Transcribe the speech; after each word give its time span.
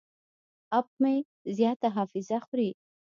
اپ 0.77 0.87
مې 1.01 1.15
زیاته 1.57 1.87
حافظه 1.95 2.37
خوري. 2.45 2.69